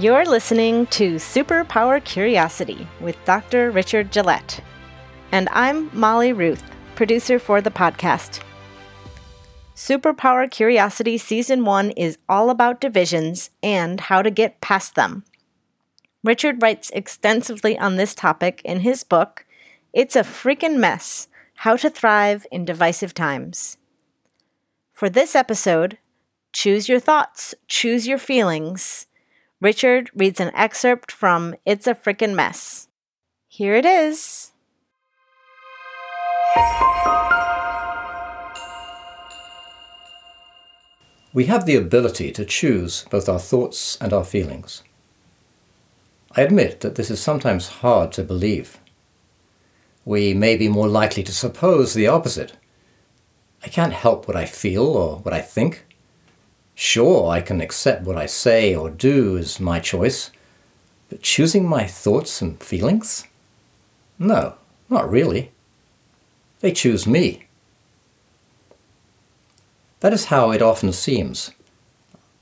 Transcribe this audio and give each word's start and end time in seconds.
You're 0.00 0.24
listening 0.24 0.86
to 0.96 1.16
Superpower 1.16 2.02
Curiosity 2.02 2.88
with 3.02 3.22
Dr. 3.26 3.70
Richard 3.70 4.10
Gillett. 4.10 4.60
And 5.30 5.46
I'm 5.52 5.90
Molly 5.92 6.32
Ruth, 6.32 6.64
producer 6.94 7.38
for 7.38 7.60
the 7.60 7.70
podcast. 7.70 8.40
Superpower 9.76 10.50
Curiosity 10.50 11.18
Season 11.18 11.66
1 11.66 11.90
is 11.90 12.16
all 12.30 12.48
about 12.48 12.80
divisions 12.80 13.50
and 13.62 14.00
how 14.00 14.22
to 14.22 14.30
get 14.30 14.62
past 14.62 14.94
them. 14.94 15.22
Richard 16.24 16.62
writes 16.62 16.88
extensively 16.94 17.78
on 17.78 17.96
this 17.96 18.14
topic 18.14 18.62
in 18.64 18.80
his 18.80 19.04
book, 19.04 19.44
It's 19.92 20.16
a 20.16 20.22
Freakin' 20.22 20.78
Mess 20.78 21.28
How 21.56 21.76
to 21.76 21.90
Thrive 21.90 22.46
in 22.50 22.64
Divisive 22.64 23.12
Times. 23.12 23.76
For 24.94 25.10
this 25.10 25.34
episode, 25.34 25.98
Choose 26.54 26.88
Your 26.88 27.00
Thoughts, 27.00 27.54
Choose 27.68 28.08
Your 28.08 28.16
Feelings, 28.16 29.06
Richard 29.60 30.10
reads 30.14 30.40
an 30.40 30.50
excerpt 30.54 31.12
from 31.12 31.54
It's 31.66 31.86
a 31.86 31.94
Freakin' 31.94 32.34
Mess. 32.34 32.88
Here 33.46 33.74
it 33.74 33.84
is. 33.84 34.52
We 41.34 41.44
have 41.44 41.66
the 41.66 41.76
ability 41.76 42.32
to 42.32 42.46
choose 42.46 43.04
both 43.10 43.28
our 43.28 43.38
thoughts 43.38 43.98
and 44.00 44.14
our 44.14 44.24
feelings. 44.24 44.82
I 46.34 46.40
admit 46.40 46.80
that 46.80 46.94
this 46.94 47.10
is 47.10 47.20
sometimes 47.20 47.68
hard 47.68 48.12
to 48.12 48.22
believe. 48.22 48.78
We 50.06 50.32
may 50.32 50.56
be 50.56 50.68
more 50.68 50.88
likely 50.88 51.22
to 51.24 51.34
suppose 51.34 51.92
the 51.92 52.06
opposite. 52.06 52.54
I 53.62 53.68
can't 53.68 53.92
help 53.92 54.26
what 54.26 54.38
I 54.38 54.46
feel 54.46 54.86
or 54.86 55.18
what 55.18 55.34
I 55.34 55.42
think. 55.42 55.84
Sure, 56.82 57.28
I 57.28 57.42
can 57.42 57.60
accept 57.60 58.06
what 58.06 58.16
I 58.16 58.24
say 58.24 58.74
or 58.74 58.88
do 58.88 59.36
as 59.36 59.60
my 59.60 59.80
choice, 59.80 60.30
but 61.10 61.20
choosing 61.20 61.68
my 61.68 61.86
thoughts 61.86 62.40
and 62.40 62.58
feelings? 62.58 63.26
No, 64.18 64.54
not 64.88 65.10
really. 65.10 65.50
They 66.60 66.72
choose 66.72 67.06
me. 67.06 67.44
That 70.00 70.14
is 70.14 70.32
how 70.32 70.52
it 70.52 70.62
often 70.62 70.94
seems. 70.94 71.50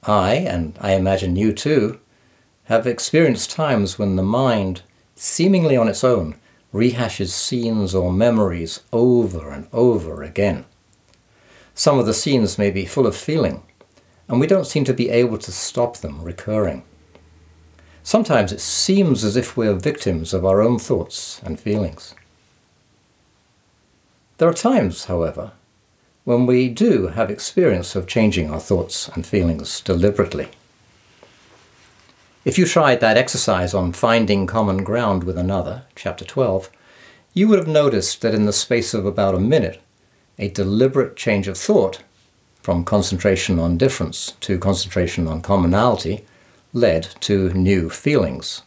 I, 0.05 0.35
and 0.35 0.79
I 0.81 0.93
imagine 0.93 1.35
you 1.35 1.53
too, 1.53 1.99
have 2.67 2.87
experienced 2.87 3.51
times 3.51 3.99
when 3.99 4.15
the 4.15 4.23
mind, 4.23 4.83
seemingly 5.17 5.77
on 5.77 5.89
its 5.89 6.05
own, 6.05 6.37
rehashes 6.73 7.31
scenes 7.31 7.93
or 7.93 8.13
memories 8.13 8.85
over 8.93 9.51
and 9.51 9.67
over 9.73 10.23
again. 10.23 10.65
Some 11.75 11.99
of 11.99 12.07
the 12.07 12.15
scenes 12.15 12.57
may 12.57 12.71
be 12.71 12.87
full 12.87 13.09
of 13.09 13.17
feeling, 13.17 13.65
and 14.29 14.39
we 14.39 14.47
don't 14.47 14.67
seem 14.67 14.85
to 14.85 14.93
be 14.93 15.09
able 15.09 15.39
to 15.39 15.53
stop 15.53 15.97
them 15.99 16.23
recurring. 16.23 16.83
Sometimes 18.03 18.53
it 18.53 18.61
seems 18.61 19.25
as 19.25 19.37
if 19.37 19.57
we're 19.57 19.75
victims 19.75 20.33
of 20.33 20.45
our 20.45 20.63
own 20.63 20.79
thoughts 20.79 21.41
and 21.45 21.59
feelings. 21.59 22.15
There 24.39 24.49
are 24.49 24.55
times, 24.55 25.07
however, 25.07 25.53
when 26.25 26.47
we 26.47 26.69
do 26.69 27.09
have 27.09 27.31
experience 27.31 27.97
of 27.97 28.07
changing 28.07 28.51
our 28.51 28.61
thoughts 28.61 29.09
and 29.09 29.27
feelings 29.27 29.81
deliberately. 29.81 30.49
If 32.45 32.59
you 32.59 32.67
tried 32.67 33.01
that 33.01 33.17
exercise 33.17 33.75
on 33.75 33.93
finding 33.93 34.47
common 34.47 34.85
ground 34.85 35.25
with 35.25 35.37
another, 35.37 35.83
chapter 35.95 36.25
12, 36.25 36.71
you 37.35 37.49
would 37.49 37.59
have 37.59 37.69
noticed 37.69 38.21
that 38.23 38.35
in 38.35 38.47
the 38.47 38.53
space 38.53 38.95
of 38.95 39.05
about 39.05 39.35
a 39.35 39.41
minute, 39.41 39.81
a 40.39 40.49
deliberate 40.49 41.17
change 41.17 41.49
of 41.49 41.59
thought 41.59 42.03
from 42.69 42.85
concentration 42.85 43.59
on 43.59 43.79
difference 43.79 44.35
to 44.43 44.59
concentration 44.59 45.27
on 45.27 45.41
commonality 45.41 46.23
led 46.75 47.05
to 47.19 47.49
new 47.55 47.89
feelings. 47.89 48.61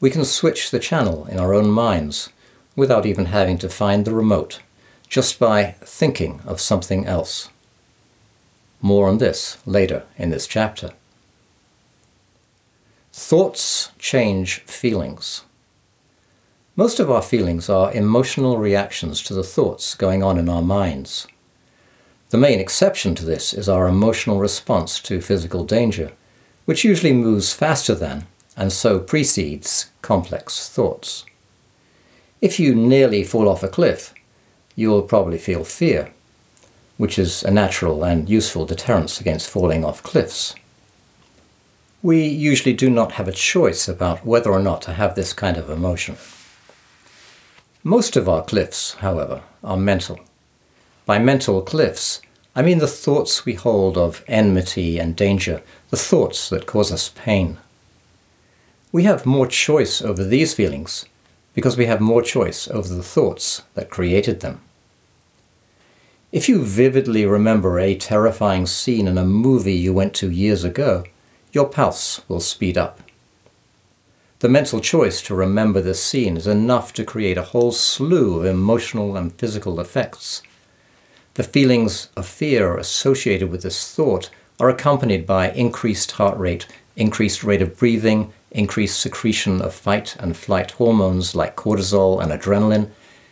We 0.00 0.10
can 0.10 0.24
switch 0.24 0.72
the 0.72 0.80
channel 0.80 1.26
in 1.26 1.38
our 1.38 1.54
own 1.54 1.70
minds 1.70 2.30
without 2.74 3.06
even 3.06 3.26
having 3.26 3.56
to 3.58 3.68
find 3.68 4.04
the 4.04 4.12
remote, 4.12 4.58
just 5.08 5.38
by 5.38 5.76
thinking 5.84 6.40
of 6.44 6.60
something 6.60 7.06
else. 7.06 7.50
More 8.80 9.08
on 9.08 9.18
this 9.18 9.58
later 9.64 10.02
in 10.18 10.30
this 10.30 10.48
chapter. 10.48 10.90
Thoughts 13.12 13.92
change 14.00 14.58
feelings. 14.62 15.44
Most 16.74 16.98
of 16.98 17.12
our 17.12 17.22
feelings 17.22 17.68
are 17.68 17.92
emotional 17.92 18.58
reactions 18.58 19.22
to 19.22 19.34
the 19.34 19.44
thoughts 19.44 19.94
going 19.94 20.24
on 20.24 20.36
in 20.36 20.48
our 20.48 20.62
minds. 20.62 21.28
The 22.32 22.38
main 22.38 22.60
exception 22.60 23.14
to 23.16 23.26
this 23.26 23.52
is 23.52 23.68
our 23.68 23.86
emotional 23.86 24.38
response 24.38 25.00
to 25.00 25.20
physical 25.20 25.66
danger, 25.66 26.12
which 26.64 26.82
usually 26.82 27.12
moves 27.12 27.52
faster 27.52 27.94
than, 27.94 28.26
and 28.56 28.72
so 28.72 29.00
precedes, 29.00 29.90
complex 30.00 30.66
thoughts. 30.66 31.26
If 32.40 32.58
you 32.58 32.74
nearly 32.74 33.22
fall 33.22 33.50
off 33.50 33.62
a 33.62 33.68
cliff, 33.68 34.14
you'll 34.74 35.02
probably 35.02 35.36
feel 35.36 35.62
fear, 35.62 36.10
which 36.96 37.18
is 37.18 37.42
a 37.42 37.50
natural 37.50 38.02
and 38.02 38.30
useful 38.30 38.64
deterrence 38.64 39.20
against 39.20 39.50
falling 39.50 39.84
off 39.84 40.02
cliffs. 40.02 40.54
We 42.02 42.26
usually 42.26 42.72
do 42.72 42.88
not 42.88 43.12
have 43.12 43.28
a 43.28 43.32
choice 43.32 43.88
about 43.88 44.24
whether 44.24 44.50
or 44.50 44.62
not 44.62 44.80
to 44.82 44.94
have 44.94 45.16
this 45.16 45.34
kind 45.34 45.58
of 45.58 45.68
emotion. 45.68 46.16
Most 47.84 48.16
of 48.16 48.26
our 48.26 48.42
cliffs, 48.42 48.94
however, 48.94 49.42
are 49.62 49.76
mental. 49.76 50.18
By 51.04 51.18
mental 51.18 51.62
cliffs, 51.62 52.20
I 52.54 52.62
mean 52.62 52.78
the 52.78 52.86
thoughts 52.86 53.44
we 53.44 53.54
hold 53.54 53.98
of 53.98 54.24
enmity 54.28 54.98
and 54.98 55.16
danger, 55.16 55.62
the 55.90 55.96
thoughts 55.96 56.48
that 56.50 56.66
cause 56.66 56.92
us 56.92 57.10
pain. 57.14 57.58
We 58.92 59.02
have 59.02 59.26
more 59.26 59.48
choice 59.48 60.00
over 60.00 60.22
these 60.22 60.54
feelings 60.54 61.06
because 61.54 61.76
we 61.76 61.86
have 61.86 62.00
more 62.00 62.22
choice 62.22 62.68
over 62.68 62.88
the 62.88 63.02
thoughts 63.02 63.62
that 63.74 63.90
created 63.90 64.40
them. 64.40 64.60
If 66.30 66.48
you 66.48 66.64
vividly 66.64 67.26
remember 67.26 67.80
a 67.80 67.96
terrifying 67.96 68.66
scene 68.66 69.08
in 69.08 69.18
a 69.18 69.24
movie 69.24 69.74
you 69.74 69.92
went 69.92 70.14
to 70.14 70.30
years 70.30 70.62
ago, 70.62 71.04
your 71.52 71.68
pulse 71.68 72.22
will 72.28 72.40
speed 72.40 72.78
up. 72.78 73.00
The 74.38 74.48
mental 74.48 74.80
choice 74.80 75.20
to 75.22 75.34
remember 75.34 75.80
this 75.80 76.02
scene 76.02 76.36
is 76.36 76.46
enough 76.46 76.92
to 76.94 77.04
create 77.04 77.38
a 77.38 77.42
whole 77.42 77.72
slew 77.72 78.38
of 78.38 78.46
emotional 78.46 79.16
and 79.16 79.32
physical 79.34 79.80
effects 79.80 80.42
the 81.34 81.42
feelings 81.42 82.08
of 82.16 82.26
fear 82.26 82.76
associated 82.76 83.50
with 83.50 83.62
this 83.62 83.94
thought 83.94 84.28
are 84.60 84.68
accompanied 84.68 85.26
by 85.26 85.50
increased 85.52 86.12
heart 86.12 86.38
rate, 86.38 86.66
increased 86.96 87.42
rate 87.42 87.62
of 87.62 87.78
breathing, 87.78 88.32
increased 88.50 89.00
secretion 89.00 89.62
of 89.62 89.74
fight 89.74 90.14
and 90.20 90.36
flight 90.36 90.72
hormones 90.72 91.34
like 91.34 91.56
cortisol 91.56 92.22
and 92.22 92.30
adrenaline, 92.30 92.90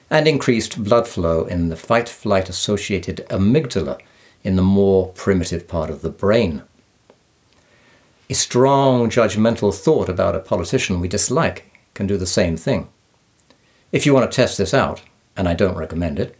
and 0.08 0.26
increased 0.26 0.82
blood 0.82 1.06
flow 1.06 1.44
in 1.44 1.68
the 1.68 1.76
fight 1.76 2.08
flight 2.08 2.48
associated 2.48 3.24
amygdala 3.28 4.00
in 4.42 4.56
the 4.56 4.62
more 4.62 5.08
primitive 5.08 5.68
part 5.68 5.90
of 5.90 6.02
the 6.02 6.10
brain. 6.10 6.62
A 8.30 8.34
strong 8.34 9.10
judgmental 9.10 9.74
thought 9.74 10.08
about 10.08 10.34
a 10.34 10.40
politician 10.40 11.00
we 11.00 11.08
dislike 11.08 11.70
can 11.94 12.06
do 12.06 12.16
the 12.16 12.26
same 12.26 12.56
thing. 12.56 12.88
If 13.92 14.06
you 14.06 14.14
want 14.14 14.30
to 14.30 14.34
test 14.34 14.56
this 14.56 14.72
out, 14.72 15.02
and 15.36 15.48
I 15.48 15.54
don't 15.54 15.76
recommend 15.76 16.18
it, 16.18 16.36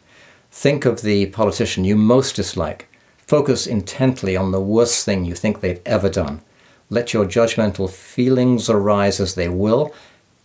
Think 0.51 0.85
of 0.85 1.03
the 1.03 1.27
politician 1.27 1.85
you 1.85 1.97
most 1.97 2.37
dislike. 2.37 2.89
Focus 3.19 3.67
intently 3.67 4.37
on 4.37 4.51
the 4.51 4.61
worst 4.61 5.05
thing 5.05 5.25
you 5.25 5.35
think 5.35 5.61
they've 5.61 5.81
ever 5.87 6.09
done. 6.09 6.41
Let 6.89 7.15
your 7.15 7.25
judgmental 7.25 7.89
feelings 7.89 8.69
arise 8.69 9.21
as 9.21 9.37
they 9.37 9.49
will, 9.49 9.95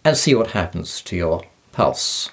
and 0.03 0.15
see 0.15 0.35
what 0.35 0.51
happens 0.51 1.01
to 1.01 1.15
your 1.15 1.43
pulse. 1.71 2.29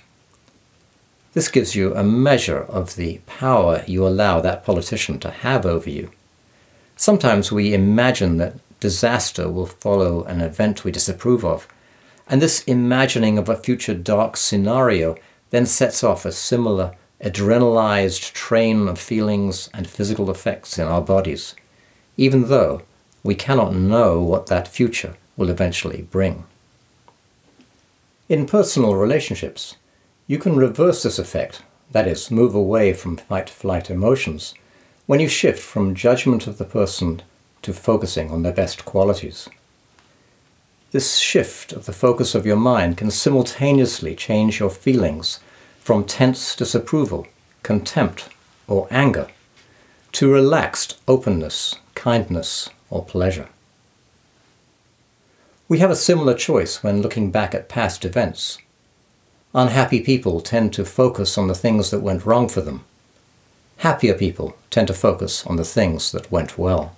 This 1.33 1.49
gives 1.49 1.75
you 1.75 1.95
a 1.95 2.05
measure 2.05 2.65
of 2.65 2.97
the 2.97 3.23
power 3.25 3.83
you 3.87 4.07
allow 4.07 4.43
that 4.43 4.67
politician 4.67 5.19
to 5.21 5.31
have 5.31 5.65
over 5.65 5.89
you. 5.89 6.11
Sometimes 6.95 7.51
we 7.51 7.73
imagine 7.73 8.37
that 8.37 8.57
disaster 8.81 9.49
will 9.51 9.65
follow 9.65 10.25
an 10.25 10.43
event 10.43 10.85
we 10.85 10.93
disapprove 10.93 11.43
of, 11.43 11.67
and 12.29 12.43
this 12.43 12.63
imagining 12.65 13.39
of 13.39 13.49
a 13.49 13.57
future 13.57 13.95
dark 13.95 14.37
scenario 14.37 15.17
then 15.49 15.65
sets 15.65 16.05
off 16.05 16.27
a 16.27 16.33
similar 16.33 16.95
adrenalized 17.23 18.33
train 18.33 18.89
of 18.89 18.99
feelings 18.99 19.71
and 19.73 19.89
physical 19.89 20.31
effects 20.31 20.79
in 20.79 20.87
our 20.87 21.01
bodies, 21.01 21.55
even 22.17 22.49
though 22.49 22.83
we 23.23 23.35
cannot 23.35 23.75
know 23.75 24.21
what 24.21 24.47
that 24.47 24.67
future 24.67 25.15
will 25.37 25.49
eventually 25.49 26.03
bring. 26.03 26.45
In 28.29 28.47
personal 28.47 28.97
relationships, 28.97 29.77
you 30.27 30.39
can 30.39 30.57
reverse 30.57 31.03
this 31.03 31.19
effect, 31.19 31.63
that 31.93 32.09
is, 32.09 32.31
move 32.31 32.55
away 32.55 32.93
from 32.93 33.17
fight 33.17 33.51
flight 33.51 33.91
emotions, 33.91 34.55
when 35.07 35.21
you 35.21 35.29
shift 35.29 35.61
from 35.61 35.95
judgment 35.95 36.47
of 36.47 36.59
the 36.59 36.65
person 36.65 37.23
to 37.63 37.73
focusing 37.73 38.31
on 38.31 38.43
their 38.43 38.53
best 38.53 38.85
qualities. 38.85 39.49
This 40.91 41.17
shift 41.17 41.73
of 41.73 41.87
the 41.87 41.93
focus 41.93 42.35
of 42.35 42.47
your 42.47 42.57
mind 42.57 42.97
can 42.97 43.11
simultaneously 43.11 44.15
change 44.15 44.59
your 44.59 44.71
feelings 44.71 45.41
from 45.83 46.05
tense 46.05 46.55
disapproval, 46.55 47.27
contempt, 47.65 48.29
or 48.69 48.87
anger 48.91 49.27
to 50.13 50.33
relaxed 50.33 50.97
openness, 51.09 51.75
kindness, 51.95 52.71
or 52.89 53.05
pleasure. 53.05 53.49
We 55.69 55.79
have 55.79 55.91
a 55.91 55.97
similar 55.97 56.35
choice 56.35 56.83
when 56.83 57.03
looking 57.03 57.31
back 57.33 57.55
at 57.55 57.69
past 57.69 58.05
events. 58.05 58.59
Unhappy 59.55 60.01
people 60.01 60.41
tend 60.41 60.73
to 60.75 60.85
focus 60.85 61.37
on 61.37 61.49
the 61.49 61.55
things 61.55 61.91
that 61.91 62.01
went 62.01 62.25
wrong 62.25 62.49
for 62.49 62.61
them. 62.61 62.85
Happier 63.79 64.15
people 64.15 64.57
tend 64.71 64.87
to 64.87 64.95
focus 64.95 65.45
on 65.47 65.57
the 65.57 65.65
things 65.65 66.13
that 66.13 66.31
went 66.31 66.57
well. 66.57 66.95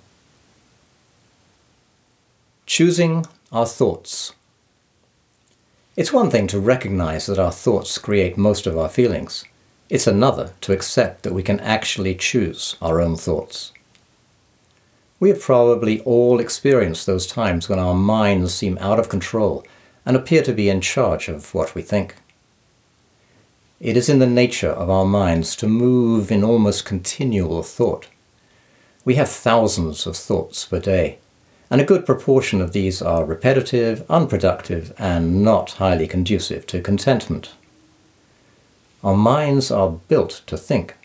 Choosing 2.67 3.25
our 3.51 3.65
thoughts. 3.65 4.33
It's 5.97 6.11
one 6.11 6.29
thing 6.29 6.47
to 6.47 6.59
recognize 6.59 7.25
that 7.27 7.39
our 7.39 7.53
thoughts 7.53 7.97
create 7.97 8.37
most 8.37 8.67
of 8.67 8.77
our 8.77 8.89
feelings. 8.89 9.45
It's 9.89 10.07
another 10.07 10.51
to 10.59 10.73
accept 10.73 11.23
that 11.23 11.33
we 11.33 11.41
can 11.41 11.61
actually 11.61 12.15
choose 12.15 12.75
our 12.81 12.99
own 12.99 13.15
thoughts. 13.15 13.71
We 15.21 15.29
have 15.29 15.41
probably 15.41 16.01
all 16.01 16.41
experienced 16.41 17.05
those 17.05 17.25
times 17.25 17.69
when 17.69 17.79
our 17.79 17.93
minds 17.93 18.53
seem 18.53 18.77
out 18.79 18.99
of 18.99 19.07
control 19.07 19.65
and 20.05 20.17
appear 20.17 20.43
to 20.43 20.53
be 20.53 20.69
in 20.69 20.81
charge 20.81 21.29
of 21.29 21.53
what 21.53 21.73
we 21.75 21.81
think. 21.81 22.15
It 23.79 23.95
is 23.95 24.09
in 24.09 24.19
the 24.19 24.27
nature 24.27 24.71
of 24.71 24.89
our 24.89 25.05
minds 25.05 25.55
to 25.57 25.67
move 25.67 26.29
in 26.29 26.43
almost 26.43 26.83
continual 26.83 27.63
thought. 27.63 28.09
We 29.05 29.15
have 29.15 29.29
thousands 29.29 30.05
of 30.05 30.17
thoughts 30.17 30.65
per 30.65 30.79
day, 30.79 31.19
and 31.75 31.81
a 31.81 31.85
good 31.85 32.05
proportion 32.05 32.61
of 32.61 32.71
these 32.71 33.01
are 33.01 33.25
repetitive, 33.25 34.09
unproductive, 34.09 34.93
and 34.97 35.43
not 35.43 35.71
highly 35.71 36.07
conducive 36.07 36.65
to 36.65 36.79
contentment. 36.79 37.51
Our 39.03 39.17
minds 39.17 39.71
are 39.71 39.89
built 39.89 40.41
to 40.47 40.55
think. 40.55 40.95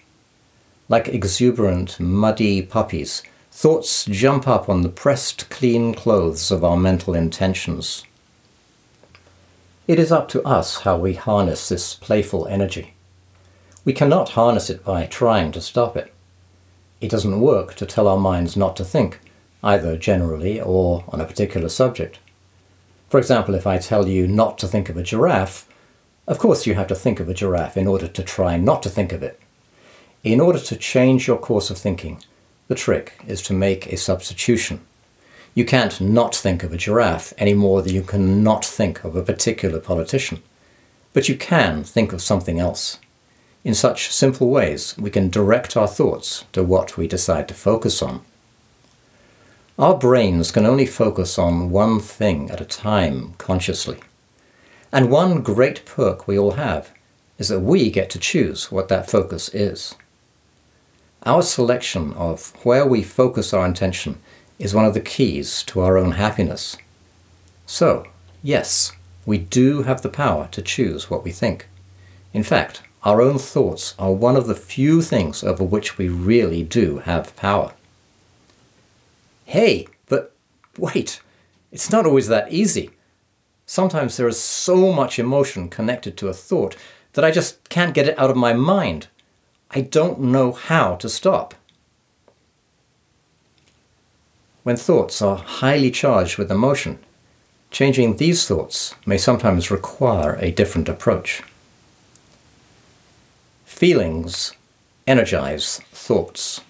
Like 0.89 1.09
exuberant, 1.09 1.99
muddy 1.99 2.63
puppies, 2.63 3.25
thoughts 3.51 4.05
jump 4.05 4.47
up 4.47 4.69
on 4.69 4.83
the 4.83 4.89
pressed 4.89 5.51
clean 5.51 5.93
clothes 5.93 6.53
of 6.53 6.63
our 6.63 6.77
mental 6.77 7.15
intentions. 7.15 8.05
It 9.89 9.99
is 9.99 10.13
up 10.13 10.29
to 10.29 10.43
us 10.45 10.83
how 10.83 10.97
we 10.99 11.15
harness 11.15 11.69
this 11.69 11.97
playful 11.97 12.47
energy. 12.47 12.95
We 13.85 13.93
cannot 13.93 14.29
harness 14.39 14.71
it 14.71 14.85
by 14.85 15.07
trying 15.07 15.51
to 15.51 15.61
stop 15.61 15.97
it. 15.97 16.15
It 17.01 17.11
doesn't 17.11 17.41
work 17.41 17.75
to 17.75 17.87
tell 17.87 18.07
our 18.07 18.21
minds 18.21 18.57
not 18.57 18.77
to 18.77 18.85
think, 18.85 19.19
either 19.63 19.97
generally 19.97 20.61
or 20.61 21.05
on 21.09 21.21
a 21.21 21.27
particular 21.27 21.69
subject. 21.69 22.19
For 23.09 23.19
example, 23.19 23.55
if 23.55 23.67
I 23.67 23.79
tell 23.79 24.07
you 24.07 24.27
not 24.27 24.59
to 24.59 24.69
think 24.69 24.89
of 24.89 24.97
a 24.97 25.03
giraffe, 25.03 25.67
of 26.27 26.39
course, 26.39 26.67
you 26.67 26.75
have 26.75 26.87
to 26.87 26.95
think 26.95 27.19
of 27.19 27.29
a 27.29 27.35
giraffe 27.35 27.77
in 27.77 27.87
order 27.89 28.07
to 28.07 28.23
try 28.23 28.57
not 28.57 28.83
to 28.85 28.89
think 28.89 29.13
of 29.13 29.23
it. 29.23 29.41
In 30.23 30.41
order 30.41 30.61
to 30.61 30.77
change 30.77 31.27
your 31.27 31.39
course 31.39 31.71
of 31.71 31.79
thinking, 31.79 32.23
the 32.69 32.75
trick 32.75 33.15
is 33.27 33.43
to 33.43 33.53
make 33.53 33.87
a 33.87 33.97
substitution. 33.97 34.81
You 35.55 35.65
can't 35.65 36.01
not 36.01 36.37
think 36.37 36.63
of 36.63 36.73
a 36.73 36.77
giraffe 36.77 37.33
any 37.37 37.55
more 37.55 37.83
than 37.83 37.95
you 37.95 38.03
can 38.03 38.45
not 38.45 38.65
think 38.65 39.03
of 39.03 39.17
a 39.17 39.23
particular 39.23 39.81
politician. 39.81 40.43
But 41.13 41.29
you 41.29 41.37
can 41.37 41.83
think 41.83 42.13
of 42.13 42.23
something 42.23 42.61
else. 42.61 42.99
In 43.65 43.75
such 43.75 44.13
simple 44.13 44.49
ways, 44.49 44.95
we 44.97 45.11
can 45.11 45.29
direct 45.29 45.77
our 45.77 45.89
thoughts 45.89 46.45
to 46.53 46.63
what 46.63 46.97
we 46.97 47.09
decide 47.09 47.49
to 47.49 47.55
focus 47.55 48.01
on. 48.01 48.23
Our 49.81 49.97
brains 49.97 50.53
can 50.53 50.67
only 50.67 50.85
focus 50.85 51.39
on 51.39 51.71
one 51.71 52.01
thing 52.01 52.51
at 52.51 52.61
a 52.61 52.67
time 52.67 53.33
consciously. 53.39 53.97
And 54.93 55.11
one 55.11 55.41
great 55.41 55.87
perk 55.87 56.29
we 56.29 56.39
all 56.39 56.51
have 56.51 56.91
is 57.39 57.49
that 57.49 57.61
we 57.61 57.91
get 57.91 58.11
to 58.11 58.19
choose 58.19 58.71
what 58.71 58.89
that 58.89 59.11
focus 59.11 59.49
is. 59.55 59.95
Our 61.23 61.41
selection 61.41 62.13
of 62.13 62.53
where 62.63 62.85
we 62.85 63.03
focus 63.03 63.55
our 63.55 63.65
attention 63.65 64.21
is 64.59 64.75
one 64.75 64.85
of 64.85 64.93
the 64.93 65.01
keys 65.01 65.63
to 65.69 65.81
our 65.81 65.97
own 65.97 66.13
happiness. 66.13 66.77
So, 67.65 68.05
yes, 68.43 68.93
we 69.25 69.39
do 69.39 69.85
have 69.85 70.03
the 70.03 70.11
power 70.11 70.47
to 70.53 70.61
choose 70.61 71.09
what 71.09 71.25
we 71.25 71.33
think. 71.33 71.69
In 72.35 72.43
fact, 72.43 72.83
our 73.03 73.23
own 73.23 73.39
thoughts 73.39 73.95
are 73.99 74.13
one 74.13 74.37
of 74.37 74.47
the 74.47 74.55
few 74.55 75.01
things 75.01 75.43
over 75.43 75.65
which 75.65 75.97
we 75.97 76.11
really 76.11 76.63
do 76.63 76.99
have 76.99 77.35
power. 77.35 77.73
Hey, 79.51 79.89
but 80.07 80.33
wait, 80.79 81.21
it's 81.73 81.91
not 81.91 82.07
always 82.07 82.29
that 82.29 82.53
easy. 82.53 82.91
Sometimes 83.67 84.17
there 84.17 84.29
is 84.29 84.39
so 84.39 84.93
much 84.93 85.19
emotion 85.19 85.69
connected 85.69 86.17
to 86.19 86.29
a 86.29 86.33
thought 86.33 86.77
that 87.15 87.25
I 87.25 87.33
just 87.33 87.69
can't 87.69 87.93
get 87.93 88.07
it 88.07 88.17
out 88.17 88.31
of 88.31 88.37
my 88.37 88.53
mind. 88.53 89.09
I 89.73 89.81
don't 89.81 90.21
know 90.21 90.53
how 90.53 90.95
to 90.95 91.09
stop. 91.09 91.55
When 94.63 94.77
thoughts 94.77 95.21
are 95.21 95.39
highly 95.39 95.91
charged 95.91 96.39
with 96.39 96.53
emotion, 96.53 97.01
changing 97.73 98.19
these 98.19 98.47
thoughts 98.47 98.95
may 99.05 99.19
sometimes 99.19 99.69
require 99.69 100.37
a 100.37 100.53
different 100.53 100.89
approach. 100.89 101.43
Feelings 103.65 104.53
energize 105.09 105.81
thoughts. 105.91 106.61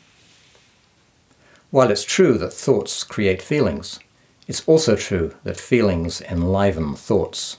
While 1.71 1.93
it's 1.93 2.05
true 2.05 2.37
that 2.39 2.53
thoughts 2.53 3.05
create 3.05 3.41
feelings, 3.41 4.01
it's 4.49 4.67
also 4.67 4.97
true 4.97 5.35
that 5.45 5.57
feelings 5.57 6.21
enliven 6.23 6.97
thoughts. 6.97 7.59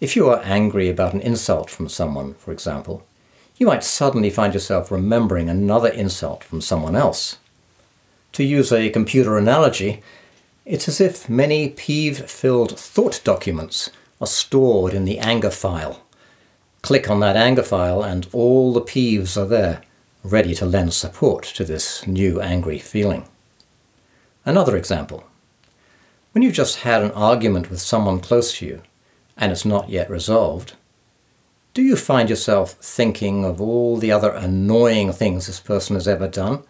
If 0.00 0.14
you 0.14 0.28
are 0.30 0.40
angry 0.44 0.88
about 0.88 1.12
an 1.12 1.20
insult 1.20 1.68
from 1.68 1.88
someone, 1.88 2.34
for 2.34 2.52
example, 2.52 3.04
you 3.56 3.66
might 3.66 3.82
suddenly 3.82 4.30
find 4.30 4.54
yourself 4.54 4.92
remembering 4.92 5.48
another 5.48 5.88
insult 5.88 6.44
from 6.44 6.60
someone 6.60 6.94
else. 6.94 7.38
To 8.34 8.44
use 8.44 8.72
a 8.72 8.90
computer 8.90 9.36
analogy, 9.36 10.00
it's 10.64 10.86
as 10.86 11.00
if 11.00 11.28
many 11.28 11.70
peeve 11.70 12.30
filled 12.30 12.78
thought 12.78 13.20
documents 13.24 13.90
are 14.20 14.28
stored 14.28 14.94
in 14.94 15.04
the 15.04 15.18
anger 15.18 15.50
file. 15.50 16.02
Click 16.82 17.10
on 17.10 17.18
that 17.18 17.36
anger 17.36 17.64
file, 17.64 18.02
and 18.02 18.28
all 18.32 18.72
the 18.72 18.80
peeves 18.80 19.36
are 19.36 19.46
there, 19.46 19.82
ready 20.24 20.54
to 20.54 20.66
lend 20.66 20.92
support 20.92 21.42
to 21.42 21.64
this 21.64 22.06
new 22.06 22.40
angry 22.40 22.78
feeling. 22.78 23.28
Another 24.44 24.76
example 24.76 25.24
when 26.32 26.42
you've 26.42 26.54
just 26.54 26.78
had 26.80 27.02
an 27.02 27.10
argument 27.12 27.68
with 27.68 27.80
someone 27.80 28.18
close 28.18 28.56
to 28.58 28.66
you 28.66 28.82
and 29.36 29.52
it's 29.52 29.64
not 29.64 29.90
yet 29.90 30.08
resolved, 30.08 30.74
do 31.74 31.82
you 31.82 31.96
find 31.96 32.30
yourself 32.30 32.72
thinking 32.72 33.44
of 33.44 33.60
all 33.60 33.96
the 33.96 34.12
other 34.12 34.30
annoying 34.30 35.12
things 35.12 35.46
this 35.46 35.60
person 35.60 35.94
has 35.94 36.08
ever 36.08 36.28
done? 36.28 36.62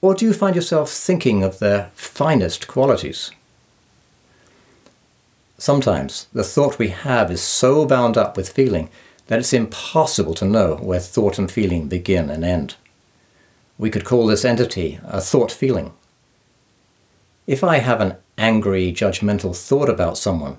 Or 0.00 0.14
do 0.14 0.24
you 0.24 0.32
find 0.32 0.54
yourself 0.54 0.90
thinking 0.90 1.42
of 1.42 1.58
their 1.58 1.90
finest 1.94 2.68
qualities? 2.68 3.30
Sometimes 5.58 6.26
the 6.32 6.44
thought 6.44 6.78
we 6.78 6.88
have 6.88 7.30
is 7.30 7.40
so 7.40 7.86
bound 7.86 8.16
up 8.16 8.36
with 8.36 8.52
feeling 8.52 8.90
that 9.26 9.38
it's 9.38 9.52
impossible 9.52 10.34
to 10.34 10.44
know 10.44 10.76
where 10.76 11.00
thought 11.00 11.38
and 11.38 11.50
feeling 11.50 11.88
begin 11.88 12.30
and 12.30 12.44
end. 12.44 12.76
We 13.78 13.90
could 13.90 14.04
call 14.04 14.26
this 14.26 14.44
entity 14.44 14.98
a 15.04 15.20
thought 15.20 15.52
feeling. 15.52 15.92
If 17.46 17.62
I 17.62 17.78
have 17.78 18.00
an 18.00 18.16
angry, 18.38 18.92
judgmental 18.92 19.56
thought 19.56 19.88
about 19.88 20.18
someone, 20.18 20.58